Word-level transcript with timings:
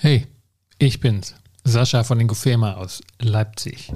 Hey, 0.00 0.28
ich 0.78 1.00
bin's, 1.00 1.34
Sascha 1.64 2.04
von 2.04 2.20
Ingofema 2.20 2.74
aus 2.74 3.02
Leipzig. 3.18 3.92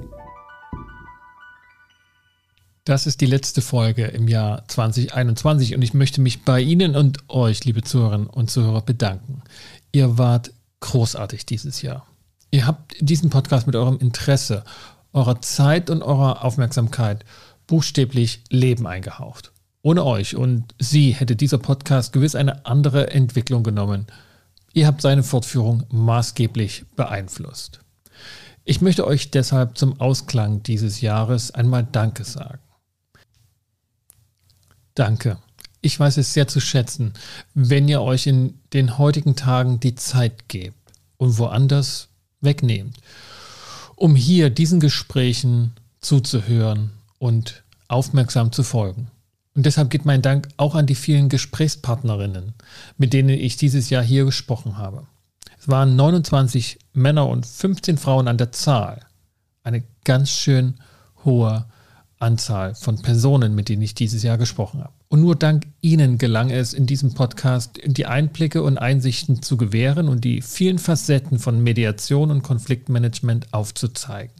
Das 2.82 3.06
ist 3.06 3.20
die 3.20 3.26
letzte 3.26 3.62
Folge 3.62 4.06
im 4.06 4.26
Jahr 4.26 4.66
2021 4.66 5.76
und 5.76 5.82
ich 5.82 5.94
möchte 5.94 6.20
mich 6.20 6.44
bei 6.44 6.60
Ihnen 6.60 6.96
und 6.96 7.30
euch, 7.30 7.64
liebe 7.64 7.82
Zuhörerinnen 7.82 8.26
und 8.26 8.50
Zuhörer, 8.50 8.80
bedanken. 8.80 9.42
Ihr 9.92 10.18
wart 10.18 10.52
großartig 10.80 11.46
dieses 11.46 11.82
Jahr. 11.82 12.04
Ihr 12.50 12.66
habt 12.66 12.96
diesen 12.98 13.30
Podcast 13.30 13.68
mit 13.68 13.76
eurem 13.76 13.98
Interesse, 13.98 14.64
eurer 15.12 15.40
Zeit 15.40 15.88
und 15.88 16.02
eurer 16.02 16.44
Aufmerksamkeit 16.44 17.24
buchstäblich 17.68 18.42
Leben 18.50 18.88
eingehaucht. 18.88 19.52
Ohne 19.82 20.04
euch 20.04 20.34
und 20.34 20.74
Sie 20.80 21.12
hätte 21.12 21.36
dieser 21.36 21.58
Podcast 21.58 22.12
gewiss 22.12 22.34
eine 22.34 22.66
andere 22.66 23.10
Entwicklung 23.12 23.62
genommen. 23.62 24.08
Ihr 24.74 24.86
habt 24.86 25.02
seine 25.02 25.22
Fortführung 25.22 25.84
maßgeblich 25.90 26.84
beeinflusst. 26.96 27.80
Ich 28.64 28.80
möchte 28.80 29.06
euch 29.06 29.30
deshalb 29.30 29.76
zum 29.76 30.00
Ausklang 30.00 30.62
dieses 30.62 31.00
Jahres 31.00 31.50
einmal 31.50 31.86
Danke 31.90 32.24
sagen. 32.24 32.60
Danke. 34.94 35.38
Ich 35.80 35.98
weiß 35.98 36.16
es 36.18 36.32
sehr 36.32 36.46
zu 36.46 36.60
schätzen, 36.60 37.12
wenn 37.54 37.88
ihr 37.88 38.02
euch 38.02 38.26
in 38.28 38.60
den 38.72 38.98
heutigen 38.98 39.34
Tagen 39.34 39.80
die 39.80 39.96
Zeit 39.96 40.48
gebt 40.48 40.76
und 41.16 41.38
woanders 41.38 42.08
wegnehmt, 42.40 42.98
um 43.96 44.14
hier 44.14 44.48
diesen 44.48 44.78
Gesprächen 44.78 45.72
zuzuhören 46.00 46.92
und 47.18 47.64
aufmerksam 47.88 48.52
zu 48.52 48.62
folgen. 48.62 49.10
Und 49.54 49.66
deshalb 49.66 49.90
geht 49.90 50.04
mein 50.04 50.22
Dank 50.22 50.48
auch 50.56 50.74
an 50.74 50.86
die 50.86 50.94
vielen 50.94 51.28
Gesprächspartnerinnen, 51.28 52.54
mit 52.96 53.12
denen 53.12 53.30
ich 53.30 53.56
dieses 53.56 53.90
Jahr 53.90 54.02
hier 54.02 54.24
gesprochen 54.24 54.78
habe. 54.78 55.06
Es 55.58 55.68
waren 55.68 55.94
29 55.94 56.78
Männer 56.92 57.28
und 57.28 57.46
15 57.46 57.98
Frauen 57.98 58.28
an 58.28 58.38
der 58.38 58.50
Zahl. 58.52 59.00
Eine 59.62 59.84
ganz 60.04 60.30
schön 60.30 60.74
hohe 61.24 61.66
Anzahl 62.18 62.74
von 62.74 63.02
Personen, 63.02 63.54
mit 63.54 63.68
denen 63.68 63.82
ich 63.82 63.94
dieses 63.94 64.22
Jahr 64.22 64.38
gesprochen 64.38 64.80
habe. 64.80 64.92
Und 65.08 65.20
nur 65.20 65.36
dank 65.36 65.66
Ihnen 65.82 66.16
gelang 66.16 66.50
es 66.50 66.72
in 66.72 66.86
diesem 66.86 67.12
Podcast, 67.14 67.78
die 67.84 68.06
Einblicke 68.06 68.62
und 68.62 68.78
Einsichten 68.78 69.42
zu 69.42 69.56
gewähren 69.56 70.08
und 70.08 70.24
die 70.24 70.40
vielen 70.40 70.78
Facetten 70.78 71.38
von 71.38 71.62
Mediation 71.62 72.30
und 72.30 72.42
Konfliktmanagement 72.42 73.52
aufzuzeigen. 73.52 74.34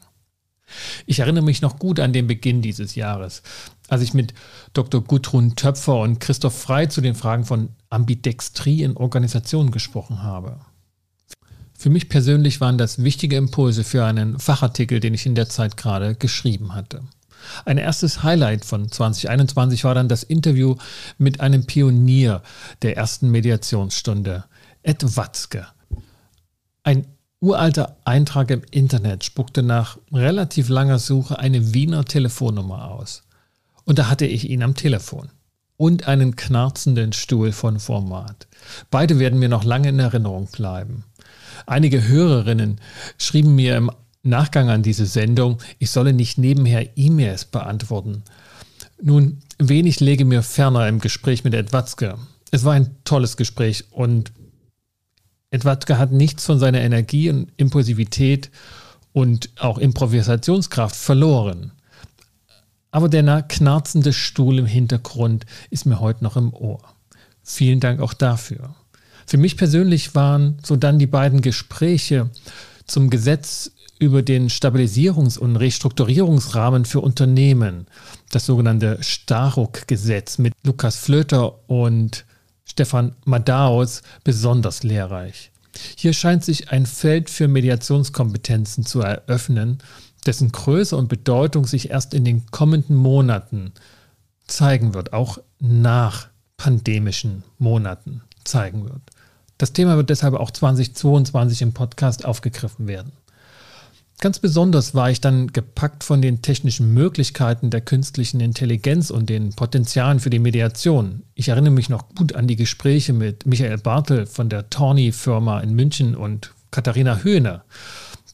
Ich 1.06 1.20
erinnere 1.20 1.44
mich 1.44 1.62
noch 1.62 1.78
gut 1.78 2.00
an 2.00 2.12
den 2.12 2.26
Beginn 2.26 2.62
dieses 2.62 2.94
Jahres, 2.94 3.42
als 3.88 4.02
ich 4.02 4.14
mit 4.14 4.34
Dr. 4.72 5.02
Gudrun 5.02 5.56
Töpfer 5.56 6.00
und 6.00 6.20
Christoph 6.20 6.58
Frei 6.58 6.86
zu 6.86 7.00
den 7.00 7.14
Fragen 7.14 7.44
von 7.44 7.70
Ambidextrie 7.90 8.82
in 8.82 8.96
Organisationen 8.96 9.70
gesprochen 9.70 10.22
habe. 10.22 10.60
Für 11.76 11.90
mich 11.90 12.08
persönlich 12.08 12.60
waren 12.60 12.78
das 12.78 13.02
wichtige 13.02 13.36
Impulse 13.36 13.82
für 13.82 14.04
einen 14.04 14.38
Fachartikel, 14.38 15.00
den 15.00 15.14
ich 15.14 15.26
in 15.26 15.34
der 15.34 15.48
Zeit 15.48 15.76
gerade 15.76 16.14
geschrieben 16.14 16.74
hatte. 16.74 17.02
Ein 17.64 17.78
erstes 17.78 18.22
Highlight 18.22 18.64
von 18.64 18.90
2021 18.90 19.84
war 19.84 19.94
dann 19.94 20.08
das 20.08 20.22
Interview 20.22 20.76
mit 21.18 21.40
einem 21.40 21.66
Pionier 21.66 22.42
der 22.82 22.96
ersten 22.96 23.30
Mediationsstunde, 23.30 24.44
Ed 24.82 25.16
Watzke. 25.16 25.66
Ein 26.84 27.06
uralter 27.42 27.96
Eintrag 28.04 28.50
im 28.50 28.62
Internet 28.70 29.24
spuckte 29.24 29.62
nach 29.62 29.98
relativ 30.12 30.68
langer 30.68 30.98
Suche 30.98 31.38
eine 31.38 31.74
Wiener 31.74 32.04
Telefonnummer 32.04 32.90
aus. 32.90 33.24
Und 33.84 33.98
da 33.98 34.08
hatte 34.08 34.26
ich 34.26 34.48
ihn 34.48 34.62
am 34.62 34.74
Telefon. 34.74 35.28
Und 35.76 36.06
einen 36.06 36.36
knarzenden 36.36 37.12
Stuhl 37.12 37.50
von 37.50 37.80
Format. 37.80 38.46
Beide 38.90 39.18
werden 39.18 39.40
mir 39.40 39.48
noch 39.48 39.64
lange 39.64 39.88
in 39.88 39.98
Erinnerung 39.98 40.46
bleiben. 40.52 41.04
Einige 41.66 42.06
Hörerinnen 42.06 42.80
schrieben 43.18 43.56
mir 43.56 43.76
im 43.76 43.90
Nachgang 44.22 44.70
an 44.70 44.84
diese 44.84 45.06
Sendung, 45.06 45.58
ich 45.80 45.90
solle 45.90 46.12
nicht 46.12 46.38
nebenher 46.38 46.96
E-Mails 46.96 47.46
beantworten. 47.46 48.22
Nun, 49.02 49.38
wenig 49.58 49.98
lege 49.98 50.24
mir 50.24 50.44
ferner 50.44 50.86
im 50.86 51.00
Gespräch 51.00 51.42
mit 51.42 51.54
Ed 51.54 51.72
Watzke. 51.72 52.18
Es 52.52 52.64
war 52.64 52.74
ein 52.74 52.94
tolles 53.02 53.36
Gespräch 53.36 53.86
und 53.90 54.32
Ed 55.52 55.66
Watzke 55.66 55.98
hat 55.98 56.12
nichts 56.12 56.46
von 56.46 56.58
seiner 56.58 56.80
Energie 56.80 57.28
und 57.28 57.52
Impulsivität 57.58 58.50
und 59.12 59.50
auch 59.60 59.76
Improvisationskraft 59.76 60.96
verloren. 60.96 61.72
Aber 62.90 63.10
der 63.10 63.42
knarzende 63.42 64.14
Stuhl 64.14 64.58
im 64.58 64.66
Hintergrund 64.66 65.44
ist 65.68 65.84
mir 65.84 66.00
heute 66.00 66.24
noch 66.24 66.38
im 66.38 66.54
Ohr. 66.54 66.80
Vielen 67.42 67.80
Dank 67.80 68.00
auch 68.00 68.14
dafür. 68.14 68.74
Für 69.26 69.36
mich 69.36 69.58
persönlich 69.58 70.14
waren 70.14 70.58
so 70.64 70.76
dann 70.76 70.98
die 70.98 71.06
beiden 71.06 71.42
Gespräche 71.42 72.30
zum 72.86 73.10
Gesetz 73.10 73.72
über 73.98 74.22
den 74.22 74.48
Stabilisierungs- 74.48 75.38
und 75.38 75.56
Restrukturierungsrahmen 75.56 76.86
für 76.86 77.00
Unternehmen, 77.00 77.86
das 78.30 78.46
sogenannte 78.46 78.98
Staruk-Gesetz 79.00 80.38
mit 80.38 80.54
Lukas 80.64 80.96
Flöter 80.96 81.68
und 81.68 82.24
Stefan 82.72 83.14
Madaus, 83.26 84.00
besonders 84.24 84.82
lehrreich. 84.82 85.50
Hier 85.94 86.14
scheint 86.14 86.42
sich 86.42 86.70
ein 86.70 86.86
Feld 86.86 87.28
für 87.28 87.46
Mediationskompetenzen 87.46 88.86
zu 88.86 89.02
eröffnen, 89.02 89.76
dessen 90.24 90.52
Größe 90.52 90.96
und 90.96 91.08
Bedeutung 91.08 91.66
sich 91.66 91.90
erst 91.90 92.14
in 92.14 92.24
den 92.24 92.46
kommenden 92.46 92.96
Monaten 92.96 93.72
zeigen 94.46 94.94
wird, 94.94 95.12
auch 95.12 95.36
nach 95.58 96.28
pandemischen 96.56 97.44
Monaten 97.58 98.22
zeigen 98.42 98.84
wird. 98.84 99.02
Das 99.58 99.74
Thema 99.74 99.96
wird 99.98 100.08
deshalb 100.08 100.32
auch 100.32 100.50
2022 100.50 101.60
im 101.60 101.74
Podcast 101.74 102.24
aufgegriffen 102.24 102.86
werden. 102.86 103.12
Ganz 104.22 104.38
besonders 104.38 104.94
war 104.94 105.10
ich 105.10 105.20
dann 105.20 105.48
gepackt 105.48 106.04
von 106.04 106.22
den 106.22 106.42
technischen 106.42 106.94
Möglichkeiten 106.94 107.70
der 107.70 107.80
künstlichen 107.80 108.38
Intelligenz 108.38 109.10
und 109.10 109.28
den 109.28 109.50
Potenzialen 109.50 110.20
für 110.20 110.30
die 110.30 110.38
Mediation. 110.38 111.24
Ich 111.34 111.48
erinnere 111.48 111.72
mich 111.72 111.88
noch 111.88 112.08
gut 112.14 112.32
an 112.36 112.46
die 112.46 112.54
Gespräche 112.54 113.12
mit 113.12 113.46
Michael 113.46 113.78
Bartel 113.78 114.26
von 114.26 114.48
der 114.48 114.70
Torni-Firma 114.70 115.58
in 115.58 115.74
München 115.74 116.14
und 116.14 116.52
Katharina 116.70 117.24
Höhner, 117.24 117.64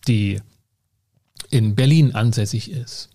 die 0.06 0.43
in 1.48 1.75
Berlin 1.75 2.15
ansässig 2.15 2.71
ist. 2.71 3.09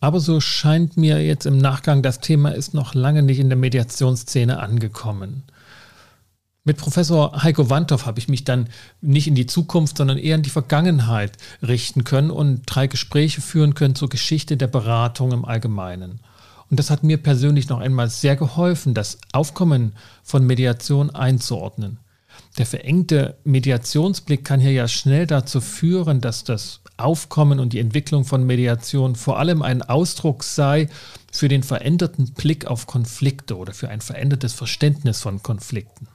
Aber 0.00 0.18
so 0.18 0.40
scheint 0.40 0.96
mir 0.96 1.24
jetzt 1.24 1.46
im 1.46 1.58
Nachgang, 1.58 2.02
das 2.02 2.18
Thema 2.18 2.50
ist 2.50 2.74
noch 2.74 2.94
lange 2.94 3.22
nicht 3.22 3.38
in 3.38 3.50
der 3.50 3.56
Mediationsszene 3.56 4.58
angekommen. 4.58 5.44
Mit 6.66 6.78
Professor 6.78 7.44
Heiko 7.44 7.70
Wandhoff 7.70 8.06
habe 8.06 8.18
ich 8.18 8.26
mich 8.26 8.42
dann 8.42 8.68
nicht 9.00 9.28
in 9.28 9.36
die 9.36 9.46
Zukunft, 9.46 9.98
sondern 9.98 10.18
eher 10.18 10.34
in 10.34 10.42
die 10.42 10.50
Vergangenheit 10.50 11.30
richten 11.62 12.02
können 12.02 12.32
und 12.32 12.62
drei 12.66 12.88
Gespräche 12.88 13.40
führen 13.40 13.74
können 13.74 13.94
zur 13.94 14.08
Geschichte 14.08 14.56
der 14.56 14.66
Beratung 14.66 15.30
im 15.30 15.44
Allgemeinen. 15.44 16.18
Und 16.68 16.80
das 16.80 16.90
hat 16.90 17.04
mir 17.04 17.18
persönlich 17.18 17.68
noch 17.68 17.78
einmal 17.78 18.10
sehr 18.10 18.34
geholfen, 18.34 18.94
das 18.94 19.18
Aufkommen 19.30 19.92
von 20.24 20.44
Mediation 20.44 21.10
einzuordnen. 21.10 21.98
Der 22.58 22.66
verengte 22.66 23.36
Mediationsblick 23.44 24.44
kann 24.44 24.58
hier 24.58 24.72
ja 24.72 24.88
schnell 24.88 25.28
dazu 25.28 25.60
führen, 25.60 26.20
dass 26.20 26.42
das 26.42 26.80
Aufkommen 26.96 27.60
und 27.60 27.74
die 27.74 27.78
Entwicklung 27.78 28.24
von 28.24 28.44
Mediation 28.44 29.14
vor 29.14 29.38
allem 29.38 29.62
ein 29.62 29.82
Ausdruck 29.82 30.42
sei 30.42 30.88
für 31.30 31.46
den 31.46 31.62
veränderten 31.62 32.32
Blick 32.32 32.66
auf 32.66 32.88
Konflikte 32.88 33.56
oder 33.56 33.72
für 33.72 33.88
ein 33.88 34.00
verändertes 34.00 34.52
Verständnis 34.52 35.20
von 35.20 35.44
Konflikten. 35.44 36.08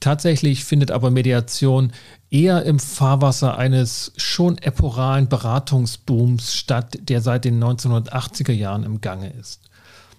Tatsächlich 0.00 0.64
findet 0.64 0.90
aber 0.90 1.10
Mediation 1.10 1.92
eher 2.30 2.64
im 2.64 2.78
Fahrwasser 2.78 3.56
eines 3.58 4.12
schon 4.16 4.58
eporalen 4.58 5.28
Beratungsbooms 5.28 6.54
statt, 6.54 6.98
der 7.02 7.20
seit 7.20 7.44
den 7.44 7.62
1980er 7.62 8.52
Jahren 8.52 8.84
im 8.84 9.00
Gange 9.00 9.30
ist. 9.30 9.60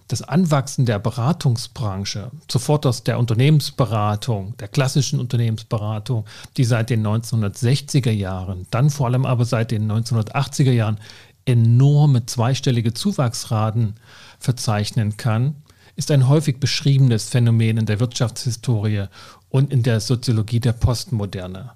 Das 0.08 0.22
Anwachsen 0.22 0.86
der 0.86 1.00
Beratungsbranche, 1.00 2.30
sofort 2.52 2.86
aus 2.86 3.04
der 3.04 3.18
Unternehmensberatung, 3.18 4.56
der 4.58 4.68
klassischen 4.68 5.20
Unternehmensberatung, 5.20 6.26
die 6.58 6.66
seit 6.66 6.90
den 6.90 7.06
1960er 7.06 8.12
Jahren, 8.12 8.68
dann 8.70 8.90
vor 8.90 9.08
allem 9.08 9.26
aber 9.26 9.46
seit 9.46 9.72
den 9.72 9.92
1980er 9.92 10.72
Jahren 10.72 11.00
enorme 11.46 12.26
zweistellige 12.26 12.94
Zuwachsraten 12.94 13.96
verzeichnen 14.40 15.18
kann, 15.18 15.56
ist 15.96 16.12
ein 16.12 16.28
häufig 16.28 16.60
beschriebenes 16.60 17.30
Phänomen 17.30 17.78
in 17.78 17.86
der 17.86 18.00
Wirtschaftshistorie 18.00 19.06
und 19.54 19.72
in 19.72 19.84
der 19.84 20.00
Soziologie 20.00 20.60
der 20.60 20.74
Postmoderne. 20.74 21.74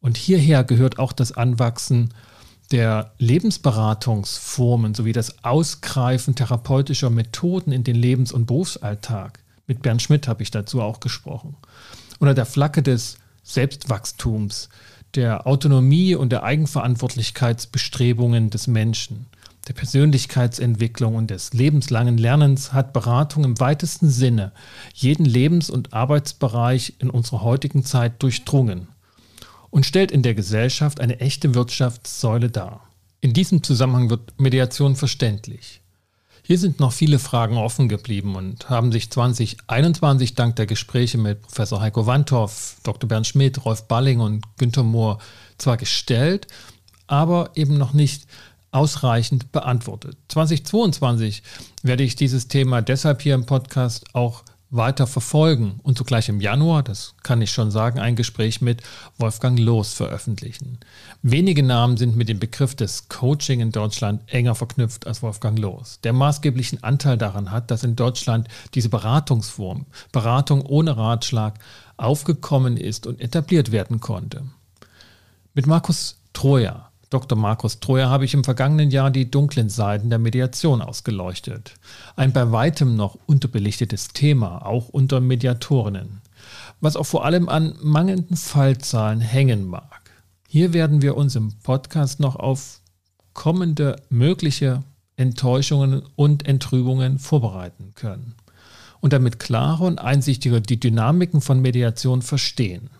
Und 0.00 0.18
hierher 0.18 0.64
gehört 0.64 0.98
auch 0.98 1.14
das 1.14 1.32
Anwachsen 1.32 2.12
der 2.72 3.12
Lebensberatungsformen 3.16 4.92
sowie 4.92 5.14
das 5.14 5.42
Ausgreifen 5.42 6.34
therapeutischer 6.34 7.08
Methoden 7.08 7.72
in 7.72 7.84
den 7.84 7.96
Lebens- 7.96 8.32
und 8.32 8.44
Berufsalltag. 8.44 9.38
Mit 9.66 9.80
Bernd 9.80 10.02
Schmidt 10.02 10.28
habe 10.28 10.42
ich 10.42 10.50
dazu 10.50 10.82
auch 10.82 11.00
gesprochen. 11.00 11.56
Unter 12.18 12.34
der 12.34 12.44
Flagge 12.44 12.82
des 12.82 13.16
Selbstwachstums, 13.42 14.68
der 15.14 15.46
Autonomie 15.46 16.16
und 16.16 16.32
der 16.32 16.42
Eigenverantwortlichkeitsbestrebungen 16.42 18.50
des 18.50 18.66
Menschen 18.66 19.24
der 19.68 19.74
Persönlichkeitsentwicklung 19.74 21.16
und 21.16 21.30
des 21.30 21.52
lebenslangen 21.52 22.18
Lernens 22.18 22.72
hat 22.72 22.92
Beratung 22.92 23.44
im 23.44 23.58
weitesten 23.58 24.08
Sinne 24.08 24.52
jeden 24.94 25.26
Lebens- 25.26 25.70
und 25.70 25.92
Arbeitsbereich 25.92 26.94
in 26.98 27.10
unserer 27.10 27.42
heutigen 27.42 27.84
Zeit 27.84 28.22
durchdrungen. 28.22 28.88
und 29.70 29.84
stellt 29.84 30.10
in 30.10 30.22
der 30.22 30.34
Gesellschaft 30.34 31.00
eine 31.00 31.20
echte 31.20 31.54
Wirtschaftssäule 31.54 32.48
dar. 32.48 32.88
In 33.20 33.34
diesem 33.34 33.62
Zusammenhang 33.62 34.08
wird 34.08 34.40
Mediation 34.40 34.96
verständlich. 34.96 35.82
Hier 36.42 36.58
sind 36.58 36.78
noch 36.78 36.92
viele 36.92 37.18
Fragen 37.18 37.56
offen 37.56 37.88
geblieben 37.88 38.36
und 38.36 38.70
haben 38.70 38.92
sich 38.92 39.10
2021 39.10 40.34
dank 40.34 40.56
der 40.56 40.66
Gespräche 40.66 41.18
mit 41.18 41.42
Professor 41.42 41.80
Heiko 41.80 42.06
Wandhoff, 42.06 42.76
Dr. 42.84 43.08
Bernd 43.08 43.26
Schmidt, 43.26 43.64
Rolf 43.64 43.88
Balling 43.88 44.20
und 44.20 44.44
Günter 44.56 44.84
Mohr 44.84 45.18
zwar 45.58 45.76
gestellt, 45.76 46.46
aber 47.08 47.50
eben 47.56 47.76
noch 47.76 47.92
nicht 47.92 48.26
ausreichend 48.76 49.52
beantwortet. 49.52 50.18
2022 50.28 51.42
werde 51.82 52.04
ich 52.04 52.14
dieses 52.14 52.46
Thema 52.46 52.82
deshalb 52.82 53.22
hier 53.22 53.34
im 53.34 53.46
Podcast 53.46 54.04
auch 54.14 54.44
weiter 54.68 55.06
verfolgen 55.06 55.80
und 55.82 55.96
zugleich 55.96 56.28
im 56.28 56.40
Januar, 56.40 56.82
das 56.82 57.14
kann 57.22 57.40
ich 57.40 57.52
schon 57.52 57.70
sagen, 57.70 57.98
ein 57.98 58.16
Gespräch 58.16 58.60
mit 58.60 58.82
Wolfgang 59.16 59.58
Loos 59.58 59.94
veröffentlichen. 59.94 60.78
Wenige 61.22 61.62
Namen 61.62 61.96
sind 61.96 62.16
mit 62.16 62.28
dem 62.28 62.38
Begriff 62.38 62.74
des 62.74 63.08
Coaching 63.08 63.60
in 63.60 63.72
Deutschland 63.72 64.20
enger 64.26 64.54
verknüpft 64.54 65.06
als 65.06 65.22
Wolfgang 65.22 65.58
Loos, 65.58 66.00
der 66.02 66.12
maßgeblichen 66.12 66.82
Anteil 66.82 67.16
daran 67.16 67.52
hat, 67.52 67.70
dass 67.70 67.84
in 67.84 67.96
Deutschland 67.96 68.48
diese 68.74 68.90
Beratungsform, 68.90 69.86
Beratung 70.12 70.66
ohne 70.66 70.96
Ratschlag, 70.96 71.54
aufgekommen 71.96 72.76
ist 72.76 73.06
und 73.06 73.20
etabliert 73.22 73.72
werden 73.72 74.00
konnte. 74.00 74.42
Mit 75.54 75.66
Markus 75.66 76.18
Troja 76.34 76.85
Dr. 77.10 77.38
Markus 77.38 77.78
Troyer 77.78 78.10
habe 78.10 78.24
ich 78.24 78.34
im 78.34 78.42
vergangenen 78.42 78.90
Jahr 78.90 79.10
die 79.10 79.30
dunklen 79.30 79.68
Seiten 79.68 80.10
der 80.10 80.18
Mediation 80.18 80.82
ausgeleuchtet. 80.82 81.74
Ein 82.16 82.32
bei 82.32 82.50
weitem 82.50 82.96
noch 82.96 83.16
unterbelichtetes 83.26 84.08
Thema, 84.08 84.66
auch 84.66 84.88
unter 84.88 85.20
Mediatorinnen, 85.20 86.20
was 86.80 86.96
auch 86.96 87.06
vor 87.06 87.24
allem 87.24 87.48
an 87.48 87.76
mangelnden 87.80 88.36
Fallzahlen 88.36 89.20
hängen 89.20 89.66
mag. 89.66 90.10
Hier 90.48 90.72
werden 90.72 91.00
wir 91.00 91.16
uns 91.16 91.36
im 91.36 91.52
Podcast 91.62 92.18
noch 92.18 92.36
auf 92.36 92.80
kommende 93.34 93.96
mögliche 94.08 94.82
Enttäuschungen 95.16 96.02
und 96.16 96.46
Entrübungen 96.46 97.18
vorbereiten 97.18 97.92
können 97.94 98.34
und 99.00 99.12
damit 99.12 99.38
klarer 99.38 99.82
und 99.82 100.00
einsichtiger 100.00 100.60
die 100.60 100.80
Dynamiken 100.80 101.40
von 101.40 101.60
Mediation 101.60 102.22
verstehen. 102.22 102.90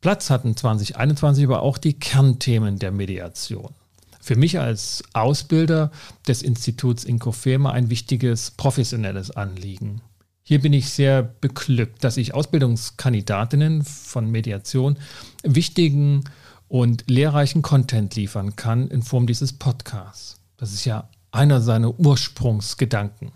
Platz 0.00 0.30
hatten 0.30 0.56
2021 0.56 1.44
aber 1.44 1.62
auch 1.62 1.76
die 1.76 1.92
Kernthemen 1.92 2.78
der 2.78 2.90
Mediation. 2.90 3.74
Für 4.22 4.36
mich 4.36 4.58
als 4.58 5.02
Ausbilder 5.12 5.90
des 6.26 6.42
Instituts 6.42 7.04
Inkofema 7.04 7.72
ein 7.72 7.90
wichtiges 7.90 8.50
professionelles 8.52 9.30
Anliegen. 9.30 10.02
Hier 10.42 10.60
bin 10.60 10.72
ich 10.72 10.90
sehr 10.90 11.22
beglückt, 11.22 12.02
dass 12.02 12.16
ich 12.16 12.34
Ausbildungskandidatinnen 12.34 13.84
von 13.84 14.30
Mediation 14.30 14.98
wichtigen 15.42 16.24
und 16.68 17.04
lehrreichen 17.10 17.62
Content 17.62 18.14
liefern 18.16 18.56
kann 18.56 18.88
in 18.88 19.02
Form 19.02 19.26
dieses 19.26 19.52
Podcasts. 19.52 20.40
Das 20.56 20.72
ist 20.72 20.84
ja 20.86 21.08
einer 21.30 21.60
seiner 21.60 21.98
Ursprungsgedanken. 21.98 23.32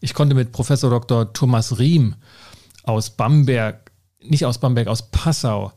Ich 0.00 0.14
konnte 0.14 0.34
mit 0.34 0.52
Professor 0.52 0.90
Dr. 0.90 1.32
Thomas 1.32 1.78
Riem 1.78 2.16
aus 2.82 3.10
Bamberg 3.10 3.83
nicht 4.24 4.46
aus 4.46 4.58
Bamberg, 4.58 4.88
aus 4.88 5.10
Passau, 5.10 5.72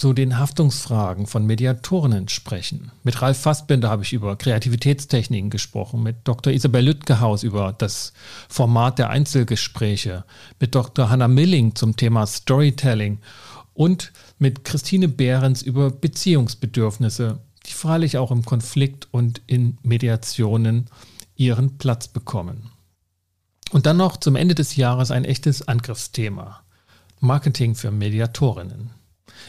zu 0.00 0.14
den 0.14 0.38
Haftungsfragen 0.38 1.26
von 1.26 1.44
Mediatorinnen 1.44 2.28
sprechen. 2.28 2.90
Mit 3.02 3.20
Ralf 3.20 3.38
Fassbinder 3.38 3.90
habe 3.90 4.02
ich 4.02 4.14
über 4.14 4.34
Kreativitätstechniken 4.36 5.50
gesprochen, 5.50 6.02
mit 6.02 6.16
Dr. 6.24 6.54
Isabel 6.54 6.86
Lütgehaus 6.86 7.42
über 7.42 7.74
das 7.76 8.14
Format 8.48 8.98
der 8.98 9.10
Einzelgespräche, 9.10 10.24
mit 10.58 10.74
Dr. 10.74 11.10
Hannah 11.10 11.28
Milling 11.28 11.74
zum 11.74 11.96
Thema 11.96 12.26
Storytelling 12.26 13.18
und 13.74 14.12
mit 14.38 14.64
Christine 14.64 15.08
Behrens 15.08 15.60
über 15.60 15.90
Beziehungsbedürfnisse, 15.90 17.40
die 17.66 17.72
freilich 17.72 18.16
auch 18.16 18.30
im 18.30 18.42
Konflikt 18.42 19.06
und 19.10 19.42
in 19.46 19.76
Mediationen 19.82 20.86
ihren 21.36 21.76
Platz 21.76 22.08
bekommen. 22.08 22.70
Und 23.70 23.84
dann 23.84 23.98
noch 23.98 24.16
zum 24.16 24.34
Ende 24.34 24.54
des 24.54 24.76
Jahres 24.76 25.10
ein 25.10 25.26
echtes 25.26 25.68
Angriffsthema. 25.68 26.62
Marketing 27.20 27.74
für 27.74 27.90
Mediatorinnen. 27.90 28.90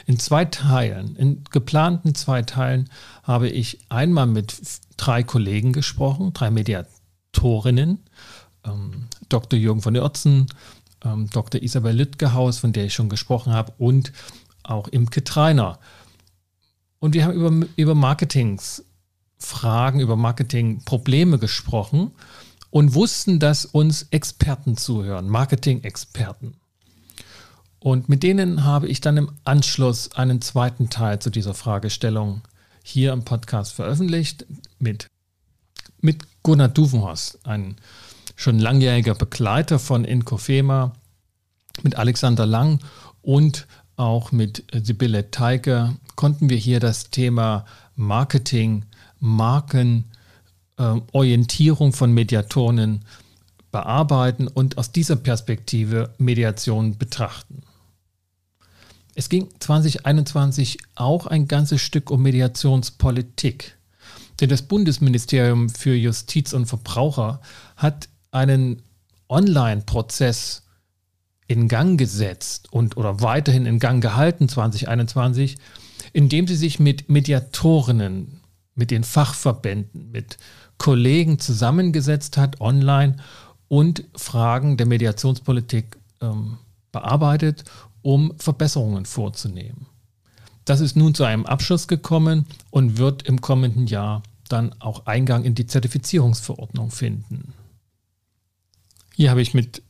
In 0.06 0.20
zwei 0.20 0.46
Teilen, 0.46 1.16
in 1.16 1.44
geplanten 1.52 2.14
zwei 2.16 2.44
Teilen, 2.44 2.90
habe 3.24 3.50
ich 3.50 3.80
einmal 3.90 4.28
mit 4.28 4.62
drei 4.98 5.24
Kollegen 5.24 5.74
gesprochen, 5.74 6.34
drei 6.34 6.52
Mediatorinnen, 6.52 8.00
ähm, 8.66 9.08
Dr. 9.30 9.58
Jürgen 9.60 9.82
von 9.82 9.94
der 9.94 10.04
Otzen, 10.04 10.48
ähm, 11.04 11.30
Dr. 11.30 11.62
Isabel 11.62 11.96
Lüttgehaus, 11.96 12.60
von 12.60 12.74
der 12.74 12.86
ich 12.86 12.94
schon 12.94 13.10
gesprochen 13.10 13.54
habe, 13.54 13.74
und 13.78 14.12
auch 14.64 14.88
Imke 14.88 15.24
Treiner. 15.24 15.80
Und 17.00 17.14
wir 17.16 17.26
haben 17.26 17.34
über, 17.34 17.68
über 17.76 17.96
Marketingsfragen, 17.96 20.00
über 20.00 20.16
Marketingprobleme 20.16 21.40
gesprochen 21.40 22.12
und 22.70 22.94
wussten, 22.94 23.40
dass 23.40 23.66
uns 23.66 24.04
Experten 24.12 24.78
zuhören, 24.78 25.28
Marketing-Experten. 25.28 26.61
Und 27.84 28.10
mit 28.10 28.22
denen 28.22 28.64
habe 28.64 28.88
ich 28.88 29.02
dann 29.02 29.18
im 29.18 29.32
Anschluss 29.44 30.12
einen 30.12 30.40
zweiten 30.40 30.92
Teil 30.92 31.18
zu 31.18 31.32
dieser 31.32 31.56
Fragestellung 31.56 32.42
hier 32.84 33.12
im 33.12 33.26
Podcast 33.26 33.74
veröffentlicht 33.74 34.46
mit, 34.78 35.08
mit 36.00 36.24
Gunnar 36.44 36.68
Duvenhorst, 36.68 37.40
ein 37.44 37.76
schon 38.36 38.60
langjähriger 38.60 39.16
Begleiter 39.16 39.80
von 39.80 40.06
Inkofema, 40.06 40.94
mit 41.82 41.96
Alexander 41.96 42.46
Lang 42.46 42.80
und 43.24 43.66
auch 43.96 44.32
mit 44.32 44.64
Sibylle 44.72 45.32
Teike 45.32 45.96
konnten 46.16 46.52
wir 46.52 46.58
hier 46.58 46.80
das 46.80 47.10
Thema 47.10 47.66
Marketing, 47.96 48.86
Marken, 49.20 50.06
äh, 50.78 51.02
Orientierung 51.14 51.94
von 51.94 52.12
Mediatoren 52.12 53.06
bearbeiten 53.72 54.48
und 54.48 54.78
aus 54.78 54.92
dieser 54.92 55.16
Perspektive 55.16 56.14
Mediation 56.20 57.00
betrachten. 57.00 57.64
Es 59.22 59.30
ging 59.30 59.50
2021 59.60 60.80
auch 60.96 61.28
ein 61.28 61.48
ganzes 61.48 61.80
Stück 61.80 62.10
um 62.10 62.24
Mediationspolitik. 62.24 63.78
Denn 64.40 64.50
das 64.50 64.64
Bundesministerium 64.64 65.70
für 65.70 65.94
Justiz 65.94 66.54
und 66.54 66.66
Verbraucher 66.66 67.40
hat 67.78 68.10
einen 68.32 68.82
Online-Prozess 69.30 70.64
in 71.46 71.68
Gang 71.68 72.00
gesetzt 72.00 72.74
und 72.74 72.98
oder 72.98 73.22
weiterhin 73.22 73.68
in 73.68 73.78
Gang 73.78 74.02
gehalten 74.02 74.50
2021, 74.50 75.56
indem 76.14 76.48
sie 76.48 76.56
sich 76.56 76.80
mit 76.80 77.08
Mediatorinnen, 77.08 78.42
mit 78.74 78.90
den 78.90 79.04
Fachverbänden, 79.04 80.10
mit 80.10 80.38
Kollegen 80.80 81.38
zusammengesetzt 81.38 82.38
hat 82.38 82.60
online 82.60 83.18
und 83.68 84.04
Fragen 84.16 84.78
der 84.78 84.88
Mediationspolitik 84.88 86.00
ähm, 86.22 86.58
bearbeitet 86.92 87.66
um 88.02 88.34
Verbesserungen 88.38 89.06
vorzunehmen. 89.06 89.88
Das 90.66 90.80
ist 90.80 90.96
nun 90.96 91.16
zu 91.16 91.24
einem 91.24 91.46
Abschluss 91.46 91.88
gekommen 91.88 92.46
und 92.70 92.98
wird 92.98 93.24
im 93.24 93.42
kommenden 93.42 93.88
Jahr 93.88 94.24
dann 94.48 94.76
auch 94.80 95.06
Eingang 95.06 95.44
in 95.44 95.56
die 95.56 95.66
Zertifizierungsverordnung 95.66 96.92
finden. 96.92 97.54
Hier 99.16 99.30
habe 99.30 99.42
ich 99.42 99.54
mit 99.54 99.82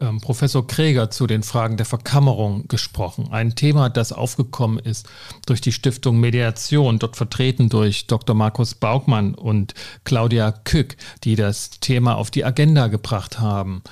ähm, 0.00 0.20
Professor 0.20 0.66
Kräger 0.66 1.10
zu 1.10 1.26
den 1.26 1.42
Fragen 1.42 1.76
der 1.76 1.86
Verkammerung 1.86 2.68
gesprochen. 2.68 3.28
Ein 3.30 3.54
Thema, 3.54 3.88
das 3.88 4.12
aufgekommen 4.12 4.78
ist 4.78 5.08
durch 5.46 5.60
die 5.60 5.72
Stiftung 5.72 6.18
Mediation, 6.18 6.98
dort 6.98 7.16
vertreten 7.16 7.68
durch 7.68 8.06
Dr. 8.06 8.34
Markus 8.34 8.74
Baugmann 8.74 9.34
und 9.34 9.74
Claudia 10.04 10.52
Kück, 10.52 10.96
die 11.22 11.36
das 11.36 11.70
Thema 11.80 12.16
auf 12.16 12.30
die 12.30 12.44
Agenda 12.44 12.88
gebracht 12.88 13.40
haben. 13.40 13.82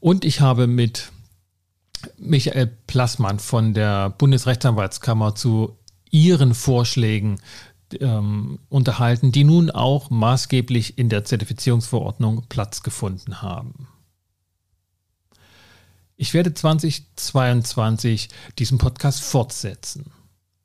Und 0.00 0.24
ich 0.24 0.40
habe 0.40 0.66
mit 0.66 1.10
Michael 2.18 2.66
Plassmann 2.86 3.38
von 3.38 3.74
der 3.74 4.10
Bundesrechtsanwaltskammer 4.10 5.34
zu 5.34 5.78
Ihren 6.10 6.54
Vorschlägen 6.54 7.40
ähm, 8.00 8.58
unterhalten, 8.68 9.32
die 9.32 9.44
nun 9.44 9.70
auch 9.70 10.10
maßgeblich 10.10 10.98
in 10.98 11.08
der 11.08 11.24
Zertifizierungsverordnung 11.24 12.44
Platz 12.48 12.82
gefunden 12.82 13.42
haben. 13.42 13.88
Ich 16.16 16.32
werde 16.34 16.54
2022 16.54 18.28
diesen 18.58 18.78
Podcast 18.78 19.22
fortsetzen. 19.22 20.12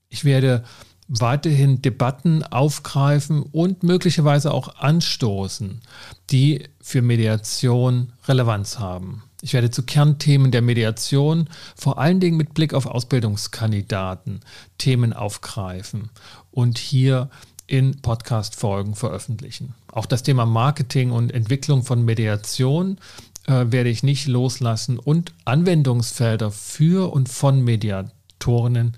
Ich 0.10 0.24
werde 0.24 0.64
weiterhin 1.10 1.82
Debatten 1.82 2.44
aufgreifen 2.44 3.42
und 3.42 3.84
möglicherweise 3.84 4.54
auch 4.54 4.76
anstoßen, 4.76 5.82
die 6.30 6.64
für 6.82 7.02
Mediation 7.02 8.14
Relevanz 8.28 8.80
haben. 8.80 9.24
Ich 9.42 9.54
werde 9.54 9.72
zu 9.72 9.84
Kernthemen 9.84 10.52
der 10.52 10.62
Mediation, 10.62 11.50
vor 11.76 11.98
allen 11.98 12.20
Dingen 12.20 12.38
mit 12.38 12.54
Blick 12.54 12.74
auf 12.74 12.86
Ausbildungskandidaten, 12.86 14.42
Themen 14.78 15.14
aufgreifen 15.14 16.10
und 16.52 16.78
hier 16.78 17.30
in 17.66 18.02
Podcast-Folgen 18.02 18.96
veröffentlichen. 18.96 19.74
Auch 19.92 20.06
das 20.06 20.24
Thema 20.24 20.46
Marketing 20.46 21.12
und 21.12 21.34
Entwicklung 21.34 21.84
von 21.84 22.04
Mediation 22.04 23.00
äh, 23.48 23.66
werde 23.70 23.90
ich 23.90 24.04
nicht 24.04 24.28
loslassen 24.28 25.00
und 25.00 25.34
Anwendungsfelder 25.46 26.52
für 26.52 27.12
und 27.14 27.30
von 27.30 27.64
Mediatorinnen 27.64 28.98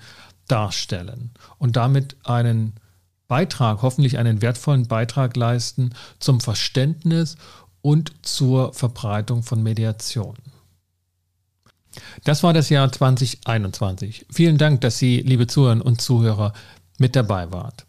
darstellen 0.52 1.32
und 1.58 1.76
damit 1.76 2.18
einen 2.24 2.74
Beitrag, 3.28 3.82
hoffentlich 3.82 4.18
einen 4.18 4.42
wertvollen 4.42 4.88
Beitrag 4.88 5.38
leisten 5.38 5.94
zum 6.20 6.42
Verständnis 6.42 7.38
und 7.82 8.12
zur 8.22 8.74
Verbreitung 8.74 9.44
von 9.44 9.64
Mediation. 9.64 10.36
Das 12.24 12.44
war 12.44 12.54
das 12.54 12.70
Jahr 12.70 12.92
2021. 12.92 14.26
Vielen 14.30 14.58
Dank, 14.58 14.82
dass 14.82 14.98
Sie, 14.98 15.22
liebe 15.22 15.48
Zuhörer 15.48 15.86
und 15.86 16.02
Zuhörer, 16.02 16.54
mit 16.98 17.16
dabei 17.16 17.52
wart. 17.52 17.86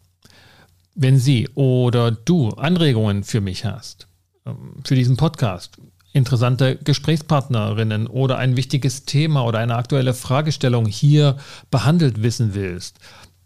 Wenn 0.95 1.19
Sie 1.19 1.47
oder 1.55 2.11
du 2.11 2.49
Anregungen 2.51 3.23
für 3.23 3.41
mich 3.41 3.65
hast, 3.65 4.07
ähm, 4.45 4.75
für 4.83 4.95
diesen 4.95 5.17
Podcast, 5.17 5.77
interessante 6.13 6.77
Gesprächspartnerinnen 6.77 8.07
oder 8.07 8.37
ein 8.37 8.55
wichtiges 8.55 9.03
Thema 9.05 9.45
oder 9.45 9.59
eine 9.59 9.75
aktuelle 9.75 10.13
Fragestellung 10.13 10.85
hier 10.85 11.35
behandelt 11.71 12.21
wissen 12.21 12.53
willst, 12.53 12.99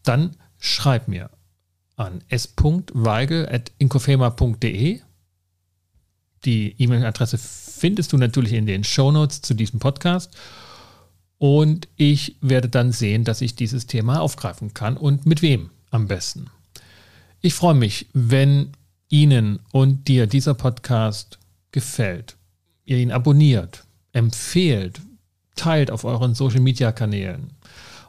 dann 0.04 0.36
schreib 0.60 1.08
mir 1.08 1.32
an 1.96 2.22
s.weigel.inkofema.de. 2.28 5.00
Die 6.46 6.76
E-Mail-Adresse 6.78 7.40
findest 7.40 8.14
du 8.14 8.18
natürlich 8.18 8.54
in 8.54 8.68
den 8.68 8.84
Shownotes 8.84 9.42
zu 9.42 9.56
diesem 9.56 9.80
Podcast. 9.80 10.38
Und 11.40 11.88
ich 11.96 12.36
werde 12.42 12.70
dann 12.70 12.92
sehen, 12.92 13.24
dass 13.24 13.42
ich 13.42 13.56
dieses 13.56 13.88
Thema 13.88 14.22
aufgreifen 14.22 14.74
kann 14.74 14.98
und 14.98 15.26
mit 15.26 15.42
wem 15.42 15.70
am 15.90 16.08
besten. 16.08 16.48
Ich 17.42 17.54
freue 17.54 17.76
mich, 17.76 18.08
wenn 18.14 18.72
Ihnen 19.10 19.60
und 19.72 20.08
dir 20.08 20.28
dieser 20.28 20.54
Podcast 20.54 21.40
gefällt, 21.72 22.37
ihr 22.88 22.98
ihn 22.98 23.12
abonniert, 23.12 23.84
empfehlt, 24.14 25.02
teilt 25.56 25.92
auf 25.92 26.06
euren 26.06 26.34
Social-Media-Kanälen, 26.34 27.54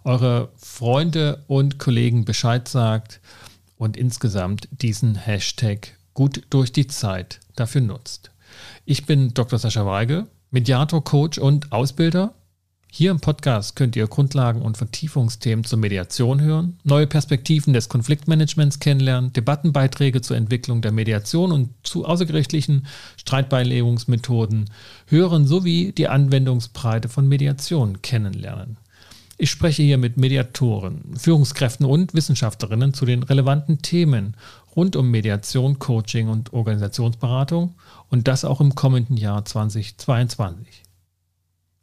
eure 0.04 0.52
Freunde 0.56 1.44
und 1.48 1.78
Kollegen 1.78 2.24
Bescheid 2.24 2.66
sagt 2.68 3.20
und 3.76 3.96
insgesamt 3.96 4.68
diesen 4.70 5.16
Hashtag 5.16 5.98
gut 6.14 6.44
durch 6.50 6.72
die 6.72 6.86
Zeit 6.86 7.40
dafür 7.56 7.80
nutzt. 7.80 8.30
Ich 8.84 9.04
bin 9.04 9.34
Dr. 9.34 9.58
Sascha 9.58 9.84
Weige, 9.84 10.28
Mediator, 10.50 11.04
Coach 11.04 11.38
und 11.38 11.72
Ausbilder 11.72 12.34
hier 12.90 13.10
im 13.10 13.20
Podcast 13.20 13.76
könnt 13.76 13.96
ihr 13.96 14.06
Grundlagen 14.06 14.62
und 14.62 14.78
Vertiefungsthemen 14.78 15.64
zur 15.64 15.78
Mediation 15.78 16.40
hören, 16.40 16.78
neue 16.84 17.06
Perspektiven 17.06 17.72
des 17.72 17.88
Konfliktmanagements 17.88 18.80
kennenlernen, 18.80 19.32
Debattenbeiträge 19.32 20.22
zur 20.22 20.36
Entwicklung 20.36 20.80
der 20.80 20.92
Mediation 20.92 21.52
und 21.52 21.70
zu 21.82 22.06
außergerichtlichen 22.06 22.86
Streitbeilegungsmethoden 23.18 24.70
hören 25.06 25.46
sowie 25.46 25.92
die 25.92 26.08
Anwendungsbreite 26.08 27.08
von 27.08 27.28
Mediation 27.28 28.00
kennenlernen. 28.00 28.78
Ich 29.36 29.50
spreche 29.50 29.84
hier 29.84 29.98
mit 29.98 30.16
Mediatoren, 30.16 31.14
Führungskräften 31.16 31.86
und 31.86 32.14
Wissenschaftlerinnen 32.14 32.94
zu 32.94 33.04
den 33.04 33.22
relevanten 33.22 33.82
Themen 33.82 34.34
rund 34.74 34.96
um 34.96 35.10
Mediation, 35.10 35.78
Coaching 35.78 36.28
und 36.28 36.52
Organisationsberatung 36.52 37.74
und 38.08 38.26
das 38.26 38.44
auch 38.44 38.60
im 38.60 38.74
kommenden 38.74 39.16
Jahr 39.16 39.44
2022. 39.44 40.87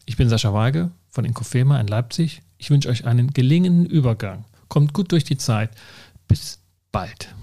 Ich 0.05 0.17
bin 0.17 0.29
Sascha 0.29 0.53
Weige 0.53 0.91
von 1.09 1.25
Inkofema 1.25 1.79
in 1.79 1.87
Leipzig. 1.87 2.41
Ich 2.57 2.69
wünsche 2.69 2.89
euch 2.89 3.05
einen 3.05 3.31
gelingenden 3.31 3.85
Übergang. 3.85 4.45
Kommt 4.67 4.93
gut 4.93 5.11
durch 5.11 5.23
die 5.23 5.37
Zeit. 5.37 5.71
Bis 6.27 6.59
bald. 6.91 7.33